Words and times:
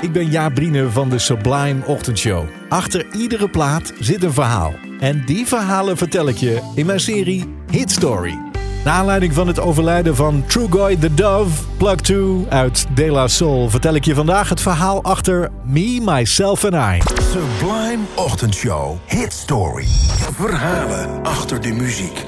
Ik 0.00 0.12
ben 0.12 0.30
Jaap 0.30 0.54
Brine 0.54 0.90
van 0.90 1.08
de 1.08 1.18
Sublime 1.18 1.86
Ochtendshow. 1.86 2.44
Achter 2.68 3.06
iedere 3.12 3.48
plaat 3.48 3.92
zit 3.98 4.22
een 4.22 4.32
verhaal. 4.32 4.72
En 5.00 5.22
die 5.26 5.46
verhalen 5.46 5.96
vertel 5.96 6.28
ik 6.28 6.36
je 6.36 6.60
in 6.74 6.86
mijn 6.86 7.00
serie 7.00 7.54
Hit 7.70 7.90
Story. 7.90 8.38
Naar 8.84 8.94
aanleiding 8.94 9.34
van 9.34 9.46
het 9.46 9.60
overlijden 9.60 10.16
van 10.16 10.44
Trugoy 10.46 10.96
the 10.96 11.14
Dove, 11.14 11.62
Plug 11.76 11.96
2 11.96 12.46
uit 12.48 12.86
De 12.94 13.10
La 13.10 13.28
Soul, 13.28 13.70
vertel 13.70 13.94
ik 13.94 14.04
je 14.04 14.14
vandaag 14.14 14.48
het 14.48 14.60
verhaal 14.60 15.02
achter 15.02 15.50
Me, 15.64 16.00
Myself 16.04 16.64
and 16.64 16.74
I. 16.74 17.02
Sublime 17.22 18.04
Ochtendshow. 18.14 18.96
Hit 19.06 19.32
Story. 19.32 19.86
Verhalen 20.34 21.22
achter 21.22 21.60
de 21.60 21.72
muziek. 21.72 22.24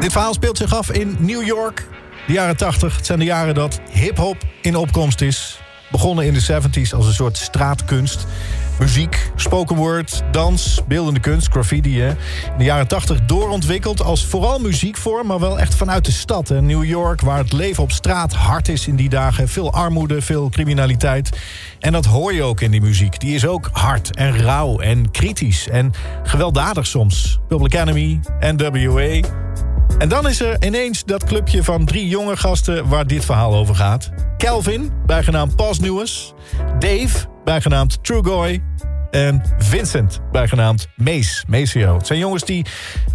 Dit 0.00 0.12
verhaal 0.12 0.34
speelt 0.34 0.58
zich 0.58 0.74
af 0.76 0.90
in 0.90 1.16
New 1.18 1.42
York, 1.46 1.86
de 2.26 2.32
jaren 2.32 2.56
80. 2.56 2.96
Het 2.96 3.06
zijn 3.06 3.18
de 3.18 3.24
jaren 3.24 3.54
dat 3.54 3.80
hip-hop 3.90 4.36
in 4.60 4.76
opkomst 4.76 5.20
is. 5.20 5.58
Begonnen 5.90 6.26
in 6.26 6.34
de 6.34 6.42
70s 6.42 6.94
als 6.94 7.06
een 7.06 7.12
soort 7.12 7.36
straatkunst. 7.36 8.26
Muziek, 8.78 9.30
spoken 9.36 9.76
word, 9.76 10.22
dans, 10.30 10.80
beeldende 10.88 11.20
kunst, 11.20 11.48
graffiti. 11.48 12.00
Hè. 12.00 12.08
In 12.08 12.58
de 12.58 12.64
jaren 12.64 12.88
80 12.88 13.24
doorontwikkeld 13.24 14.02
als 14.02 14.26
vooral 14.26 14.58
muziekvorm, 14.58 15.26
maar 15.26 15.40
wel 15.40 15.58
echt 15.58 15.74
vanuit 15.74 16.04
de 16.04 16.12
stad. 16.12 16.48
Hè. 16.48 16.62
New 16.62 16.84
York, 16.84 17.20
waar 17.20 17.38
het 17.38 17.52
leven 17.52 17.82
op 17.82 17.92
straat 17.92 18.32
hard 18.32 18.68
is 18.68 18.86
in 18.86 18.96
die 18.96 19.08
dagen. 19.08 19.48
Veel 19.48 19.72
armoede, 19.72 20.22
veel 20.22 20.48
criminaliteit. 20.48 21.38
En 21.80 21.92
dat 21.92 22.04
hoor 22.04 22.32
je 22.32 22.42
ook 22.42 22.60
in 22.60 22.70
die 22.70 22.80
muziek. 22.80 23.20
Die 23.20 23.34
is 23.34 23.46
ook 23.46 23.68
hard 23.72 24.16
en 24.16 24.38
rauw 24.38 24.78
en 24.78 25.10
kritisch 25.10 25.68
en 25.68 25.92
gewelddadig 26.22 26.86
soms. 26.86 27.38
Public 27.48 27.74
Enemy, 27.74 28.20
NWA. 28.40 29.20
En 29.98 30.08
dan 30.08 30.28
is 30.28 30.40
er 30.40 30.64
ineens 30.64 31.04
dat 31.04 31.24
clubje 31.24 31.62
van 31.64 31.84
drie 31.84 32.08
jonge 32.08 32.36
gasten 32.36 32.88
waar 32.88 33.06
dit 33.06 33.24
verhaal 33.24 33.54
over 33.54 33.74
gaat. 33.74 34.10
Calvin, 34.36 34.90
bijgenaamd 35.06 35.56
Pas. 35.56 35.80
Dave, 36.78 37.26
bijgenaamd 37.44 38.04
Trugoy. 38.04 38.62
En 39.10 39.42
Vincent, 39.58 40.20
bijgenaamd 40.32 40.88
Mace, 40.96 41.44
Maceo. 41.48 41.96
Het 41.96 42.06
zijn 42.06 42.18
jongens 42.18 42.44
die 42.44 42.66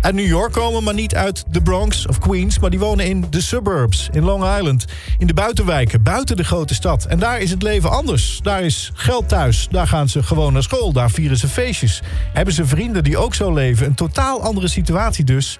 uit 0.01 0.15
New 0.15 0.27
York 0.27 0.51
komen, 0.51 0.83
maar 0.83 0.93
niet 0.93 1.15
uit 1.15 1.43
de 1.47 1.61
Bronx 1.61 2.07
of 2.07 2.19
Queens... 2.19 2.59
maar 2.59 2.69
die 2.69 2.79
wonen 2.79 3.05
in 3.05 3.25
de 3.29 3.41
suburbs, 3.41 4.09
in 4.11 4.23
Long 4.23 4.57
Island. 4.57 4.85
In 5.17 5.27
de 5.27 5.33
buitenwijken, 5.33 6.03
buiten 6.03 6.35
de 6.35 6.43
grote 6.43 6.73
stad. 6.73 7.05
En 7.05 7.19
daar 7.19 7.39
is 7.39 7.51
het 7.51 7.61
leven 7.61 7.91
anders. 7.91 8.39
Daar 8.43 8.61
is 8.61 8.91
geld 8.93 9.29
thuis, 9.29 9.67
daar 9.71 9.87
gaan 9.87 10.09
ze 10.09 10.23
gewoon 10.23 10.53
naar 10.53 10.63
school. 10.63 10.93
Daar 10.93 11.11
vieren 11.11 11.37
ze 11.37 11.47
feestjes. 11.47 12.01
Hebben 12.33 12.53
ze 12.53 12.65
vrienden 12.65 13.03
die 13.03 13.17
ook 13.17 13.35
zo 13.35 13.53
leven. 13.53 13.85
Een 13.85 13.95
totaal 13.95 14.41
andere 14.41 14.67
situatie 14.67 15.23
dus. 15.23 15.57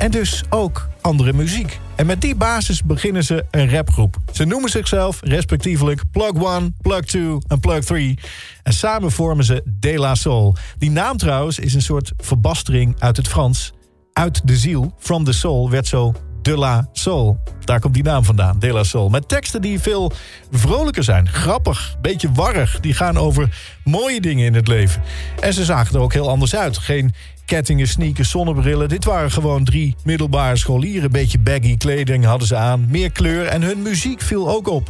En 0.00 0.10
dus 0.10 0.42
ook 0.48 0.88
andere 1.00 1.32
muziek. 1.32 1.80
En 1.96 2.06
met 2.06 2.20
die 2.20 2.34
basis 2.34 2.82
beginnen 2.82 3.24
ze 3.24 3.44
een 3.50 3.70
rapgroep. 3.70 4.16
Ze 4.32 4.44
noemen 4.44 4.70
zichzelf 4.70 5.20
respectievelijk 5.22 6.02
Plug 6.12 6.32
1, 6.32 6.74
Plug 6.82 7.04
2 7.04 7.38
en 7.48 7.60
Plug 7.60 7.84
3. 7.84 8.18
En 8.62 8.72
samen 8.72 9.12
vormen 9.12 9.44
ze 9.44 9.62
De 9.64 9.98
La 9.98 10.14
Soul. 10.14 10.56
Die 10.78 10.90
naam 10.90 11.16
trouwens 11.16 11.58
is 11.58 11.74
een 11.74 11.82
soort 11.82 12.12
verbastering 12.16 12.94
uit 12.98 13.16
het 13.16 13.28
Frans. 13.28 13.72
Uit 14.12 14.40
de 14.44 14.56
ziel, 14.56 14.94
from 14.98 15.24
the 15.24 15.32
soul, 15.32 15.70
werd 15.70 15.86
zo 15.86 16.14
De 16.42 16.56
La 16.56 16.88
Soul. 16.92 17.38
Daar 17.64 17.80
komt 17.80 17.94
die 17.94 18.02
naam 18.02 18.24
vandaan, 18.24 18.58
De 18.58 18.72
La 18.72 18.84
Soul. 18.84 19.08
Met 19.08 19.28
teksten 19.28 19.62
die 19.62 19.80
veel 19.80 20.12
vrolijker 20.50 21.04
zijn, 21.04 21.28
grappig, 21.28 21.96
beetje 22.00 22.32
warrig. 22.32 22.80
Die 22.80 22.94
gaan 22.94 23.16
over 23.16 23.56
mooie 23.84 24.20
dingen 24.20 24.46
in 24.46 24.54
het 24.54 24.68
leven. 24.68 25.02
En 25.40 25.52
ze 25.52 25.64
zagen 25.64 25.94
er 25.94 26.00
ook 26.00 26.12
heel 26.12 26.28
anders 26.28 26.56
uit. 26.56 26.78
Geen 26.78 27.14
kettingen, 27.50 27.88
sneakers, 27.88 28.30
zonnebrillen. 28.30 28.88
Dit 28.88 29.04
waren 29.04 29.30
gewoon 29.30 29.64
drie 29.64 29.94
middelbare 30.04 30.56
scholieren. 30.56 31.10
Beetje 31.10 31.38
baggy 31.38 31.76
kleding 31.76 32.24
hadden 32.24 32.48
ze 32.48 32.56
aan, 32.56 32.86
meer 32.90 33.10
kleur 33.10 33.46
en 33.46 33.62
hun 33.62 33.82
muziek 33.82 34.20
viel 34.20 34.50
ook 34.50 34.68
op. 34.68 34.88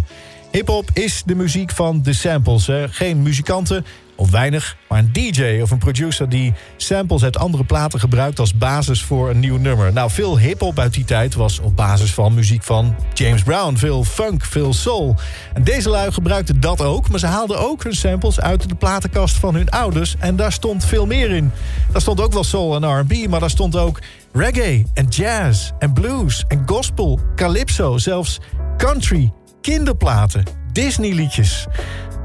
Hip-hop 0.50 0.90
is 0.92 1.22
de 1.26 1.34
muziek 1.34 1.70
van 1.70 2.02
de 2.02 2.12
samples. 2.12 2.66
Hè. 2.66 2.88
Geen 2.88 3.22
muzikanten, 3.22 3.84
of 4.20 4.30
weinig, 4.30 4.76
maar 4.88 4.98
een 4.98 5.12
DJ 5.12 5.60
of 5.62 5.70
een 5.70 5.78
producer 5.78 6.28
die 6.28 6.52
samples 6.76 7.24
uit 7.24 7.38
andere 7.38 7.64
platen 7.64 8.00
gebruikt 8.00 8.38
als 8.38 8.54
basis 8.54 9.02
voor 9.02 9.30
een 9.30 9.38
nieuw 9.38 9.56
nummer. 9.56 9.92
Nou, 9.92 10.10
veel 10.10 10.38
hip-hop 10.38 10.78
uit 10.78 10.94
die 10.94 11.04
tijd 11.04 11.34
was 11.34 11.58
op 11.58 11.76
basis 11.76 12.14
van 12.14 12.34
muziek 12.34 12.62
van 12.62 12.96
James 13.14 13.42
Brown. 13.42 13.76
Veel 13.76 14.04
funk, 14.04 14.44
veel 14.44 14.72
soul. 14.72 15.16
En 15.52 15.64
deze 15.64 15.88
lui 15.88 16.12
gebruikten 16.12 16.60
dat 16.60 16.82
ook, 16.82 17.08
maar 17.08 17.18
ze 17.18 17.26
haalden 17.26 17.58
ook 17.58 17.82
hun 17.82 17.94
samples 17.94 18.40
uit 18.40 18.68
de 18.68 18.74
platenkast 18.74 19.36
van 19.36 19.54
hun 19.54 19.70
ouders. 19.70 20.14
En 20.18 20.36
daar 20.36 20.52
stond 20.52 20.84
veel 20.84 21.06
meer 21.06 21.30
in. 21.30 21.52
Daar 21.92 22.00
stond 22.00 22.20
ook 22.20 22.32
wel 22.32 22.44
soul 22.44 22.74
en 22.74 23.00
RB, 23.00 23.26
maar 23.28 23.40
daar 23.40 23.50
stond 23.50 23.76
ook 23.76 24.00
reggae 24.32 24.86
en 24.94 25.06
jazz 25.06 25.70
en 25.78 25.92
blues 25.92 26.44
en 26.48 26.62
gospel, 26.66 27.20
calypso, 27.36 27.98
zelfs 27.98 28.40
country, 28.76 29.32
kinderplaten, 29.60 30.44
Disney-liedjes. 30.72 31.66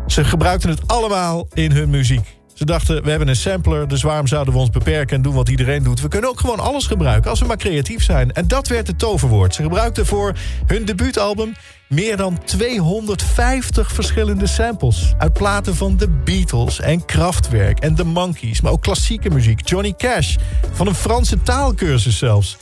Ze 0.08 0.24
gebruikten 0.24 0.70
het 0.70 0.88
allemaal 0.88 1.48
in 1.54 1.72
hun 1.72 1.90
muziek. 1.90 2.38
Ze 2.56 2.66
dachten, 2.66 3.04
we 3.04 3.10
hebben 3.10 3.28
een 3.28 3.36
sampler, 3.36 3.88
dus 3.88 4.02
waarom 4.02 4.28
zouden 4.28 4.54
we 4.54 4.60
ons 4.60 4.70
beperken 4.70 5.16
en 5.16 5.22
doen 5.22 5.34
wat 5.34 5.50
iedereen 5.50 5.84
doet? 5.84 6.02
We 6.02 6.08
kunnen 6.08 6.30
ook 6.30 6.40
gewoon 6.40 6.60
alles 6.60 6.88
gebruiken, 6.88 7.30
als 7.30 7.40
we 7.40 7.46
maar 7.46 7.58
creatief 7.58 8.04
zijn. 8.04 8.32
En 8.32 8.48
dat 8.48 8.68
werd 8.68 8.88
het 8.88 9.00
toverwoord. 9.00 9.56
Ze 9.56 9.62
gebruikten 9.62 10.06
voor 10.06 10.34
hun 10.66 10.86
debuutalbum 10.86 11.54
meer 11.88 12.18
dan 12.18 12.44
250 12.44 13.92
verschillende 13.92 14.48
samples. 14.48 15.14
Uit 15.18 15.34
platen 15.34 15.76
van 15.76 15.98
de 15.98 16.10
Beatles 16.10 16.80
en 16.80 17.06
Kraftwerk 17.06 17.80
en 17.80 17.96
de 17.96 18.04
Monkees... 18.04 18.62
maar 18.62 18.72
ook 18.72 18.82
klassieke 18.82 19.30
muziek, 19.30 19.68
Johnny 19.70 19.94
Cash, 19.98 20.36
van 20.72 20.88
een 20.88 20.96
Franse 20.96 21.42
taalkursus 21.42 22.18
zelfs. 22.18 22.58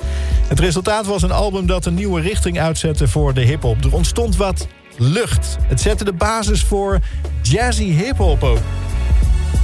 Het 0.48 0.60
resultaat 0.60 1.06
was 1.06 1.22
een 1.22 1.32
album 1.32 1.66
dat 1.66 1.86
een 1.86 1.94
nieuwe 1.94 2.22
richting 2.22 2.60
uitzette 2.60 3.08
voor 3.08 3.34
de 3.34 3.42
hiphop. 3.42 3.84
Er 3.84 3.94
ontstond 3.94 4.36
wat 4.36 4.68
lucht. 4.98 5.58
Het 5.62 5.82
zette 5.82 6.04
de 6.04 6.14
basis 6.14 6.64
voor 6.64 7.00
jazzy 7.42 7.92
hip-hop 7.92 8.44
ook. 8.44 8.62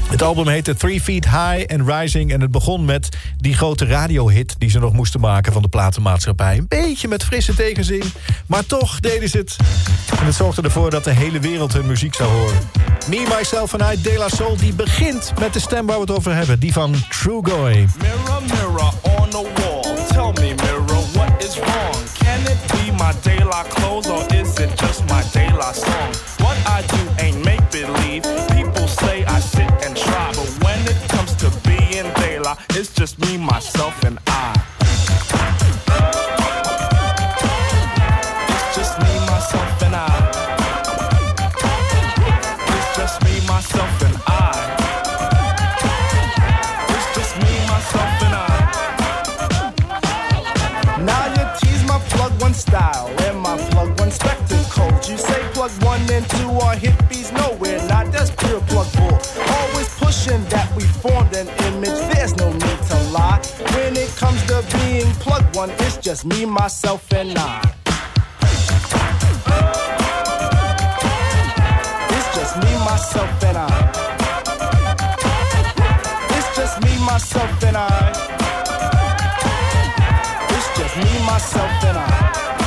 Het 0.09 0.22
album 0.22 0.47
heette 0.47 0.75
Three 0.75 1.02
Feet 1.02 1.25
High 1.25 1.74
and 1.74 1.90
Rising... 1.90 2.31
en 2.31 2.42
het 2.42 2.52
begon 2.52 2.86
met 2.86 3.09
die 3.38 3.53
grote 3.53 3.86
radiohit 3.86 4.56
die 4.58 4.70
ze 4.70 4.80
nog 4.80 4.94
moesten 4.94 5.20
maken 5.20 5.53
van 5.53 5.62
de 5.62 5.68
platenmaatschappij. 5.68 6.58
Een 6.58 6.66
beetje 6.68 7.08
met 7.08 7.24
frisse 7.24 7.53
tegenzin, 7.53 8.03
maar 8.46 8.66
toch 8.66 9.00
deden 9.00 9.30
ze 9.30 9.38
het. 9.38 9.56
En 10.20 10.25
het 10.25 10.36
zorgde 10.36 10.62
ervoor 10.62 10.90
dat 10.90 11.03
de 11.03 11.12
hele 11.12 11.40
wereld 11.40 11.74
hun 11.74 11.86
muziek 11.86 12.16
zou 12.16 12.30
horen. 12.30 12.58
Me, 13.08 13.36
Myself 13.38 13.74
and 13.74 13.94
I, 13.94 14.02
De 14.02 14.18
La 14.18 14.28
Soul, 14.30 14.58
die 14.58 14.74
begint 14.74 15.34
met 15.40 15.53
de 15.53 15.59
stem 15.59 15.86
waar 15.86 15.96
we 15.96 16.02
het 16.02 16.12
over 16.12 16.36
hebben. 16.36 16.59
Die 16.59 16.74
van 16.74 16.96
True 17.09 17.40
Goy. 17.44 17.88
Mirror, 18.02 18.41
mirror 18.41 18.94
on 19.02 19.30
the 19.30 19.47
wall. 19.56 19.96
Tell 20.08 20.44
me, 20.44 20.53
mirror, 20.56 21.03
what 21.14 21.44
is 21.44 21.56
wrong? 21.56 21.96
Can 22.18 22.41
it 22.41 22.58
be 22.68 22.91
my 22.91 23.14
La 23.50 23.64
clothes 23.64 24.09
or 24.09 24.28
two 56.40 56.52
are 56.66 56.76
hippies. 56.76 57.32
No, 57.34 57.58
we're 57.59 57.84
not. 57.88 58.12
That's 58.12 58.32
pure 58.32 58.62
plug 58.62 58.88
bull. 58.97 59.18
Always 59.58 59.90
pushing 60.03 60.41
that 60.53 60.68
we 60.76 60.84
formed 60.84 61.36
an 61.36 61.47
image. 61.68 62.00
There's 62.12 62.36
no 62.36 62.52
need 62.52 62.82
to 62.91 62.97
lie. 63.16 63.41
When 63.74 63.96
it 63.97 64.12
comes 64.16 64.41
to 64.47 64.64
being 64.78 65.12
plug 65.24 65.44
one, 65.56 65.72
it's 65.86 65.97
just 65.97 66.26
me, 66.26 66.46
myself, 66.46 67.12
and 67.14 67.38
I. 67.38 67.62
It's 72.16 72.30
just 72.38 72.53
me, 72.64 72.72
myself, 72.90 73.44
and 73.50 73.58
I. 73.58 73.70
It's 76.38 76.50
just 76.58 76.76
me, 76.84 76.94
myself, 77.06 77.64
and 77.64 77.78
I. 77.78 77.88
It's 80.56 80.70
just 80.78 80.96
me, 81.03 81.12
myself, 81.26 81.84
and 81.90 81.97
I. 81.97 82.59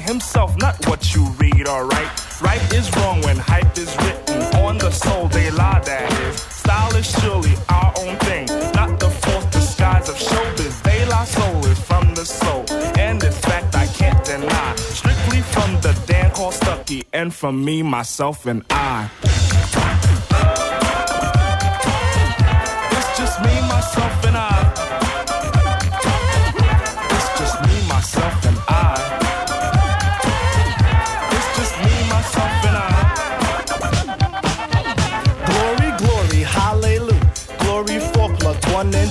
himself, 0.00 0.56
not 0.56 0.86
what 0.86 1.14
you 1.14 1.24
read 1.38 1.50
write. 1.68 2.42
Right 2.42 2.72
is 2.72 2.90
wrong 2.96 3.20
when 3.22 3.36
hype 3.36 3.76
is 3.76 3.94
written 3.98 4.42
on 4.64 4.78
the 4.78 4.90
soul. 4.90 5.28
They 5.28 5.50
lie, 5.50 5.80
that 5.84 6.12
is. 6.22 6.40
Style 6.40 6.94
is 6.96 7.10
surely 7.20 7.54
our 7.68 7.92
own 7.98 8.16
thing, 8.18 8.46
not 8.74 8.98
the 8.98 9.10
false 9.10 9.46
disguise 9.46 10.08
of 10.08 10.16
showbiz. 10.16 10.82
They 10.82 11.04
lie, 11.06 11.24
soul 11.24 11.66
is 11.66 11.78
from 11.78 12.14
the 12.14 12.24
soul, 12.24 12.64
and 12.98 13.22
in 13.22 13.32
fact 13.32 13.74
I 13.74 13.86
can't 13.86 14.24
deny. 14.24 14.74
Strictly 14.76 15.42
from 15.42 15.80
the 15.80 15.92
Dan 16.06 16.30
called 16.32 16.54
Stucky, 16.54 17.04
and 17.12 17.32
from 17.32 17.64
me, 17.64 17.82
myself, 17.82 18.46
and 18.46 18.64
I. 18.70 19.10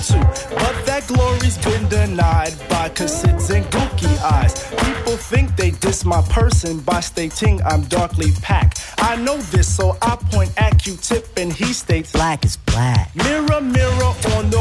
two. 0.02 0.18
But 0.54 0.86
that 0.86 1.04
glory's 1.06 1.58
been 1.58 1.88
denied 1.88 2.54
by 2.68 2.88
cassids 2.90 3.50
and 3.50 3.64
gookie 3.66 4.18
eyes. 4.22 4.54
People 4.70 5.16
think 5.16 5.56
they 5.56 5.70
diss 5.70 6.04
my 6.04 6.22
person 6.22 6.80
by 6.80 7.00
stating 7.00 7.62
I'm 7.62 7.82
darkly 7.84 8.32
packed. 8.42 8.82
I 8.98 9.16
know 9.16 9.38
this, 9.54 9.74
so 9.74 9.96
I 10.02 10.16
point 10.16 10.52
at 10.56 10.82
Q-tip 10.82 11.26
and 11.36 11.52
he 11.52 11.72
states 11.72 12.12
Black 12.12 12.44
is 12.44 12.56
black. 12.56 13.14
Mirror, 13.14 13.60
mirror 13.60 14.12
on 14.36 14.50
the 14.50 14.59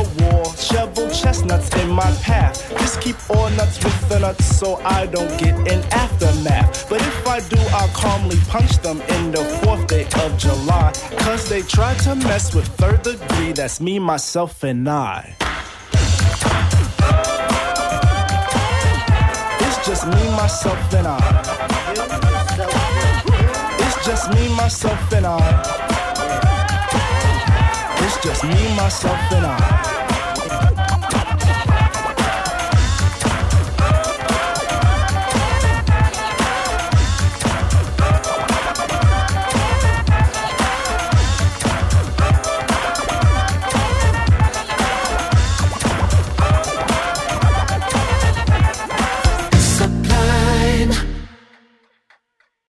chestnuts 1.21 1.69
in 1.81 1.89
my 1.89 2.12
path. 2.21 2.69
Just 2.80 3.01
keep 3.01 3.18
all 3.30 3.50
nuts 3.51 3.83
with 3.83 4.10
the 4.10 4.19
nuts 4.19 4.45
so 4.45 4.75
I 4.86 5.06
don't 5.07 5.38
get 5.38 5.56
an 5.71 5.83
aftermath. 5.92 6.89
But 6.89 7.01
if 7.01 7.27
I 7.27 7.39
do, 7.42 7.57
I'll 7.74 7.89
calmly 7.89 8.38
punch 8.48 8.77
them 8.80 9.01
in 9.01 9.31
the 9.31 9.44
fourth 9.62 9.88
day 9.88 10.06
of 10.24 10.38
July. 10.38 10.94
Cause 11.19 11.50
they 11.50 11.62
try 11.62 11.94
to 12.06 12.16
mess 12.16 12.56
with 12.56 12.68
third 12.68 13.01
degree, 13.04 13.51
that's 13.51 13.81
me, 13.81 14.00
myself, 14.00 14.63
and 14.63 14.88
I. 14.88 15.36
It's 19.66 19.88
just 19.88 20.07
me, 20.07 20.24
myself, 20.42 20.94
and 20.94 21.07
I. 21.07 21.19
It's 23.80 24.06
just 24.06 24.31
me, 24.33 24.48
myself, 24.56 25.13
and 25.13 25.25
I. 25.25 25.39
It's 28.04 28.18
just 28.24 28.44
me, 28.45 28.75
myself, 28.75 29.31
and 29.33 29.45
I. 29.45 29.99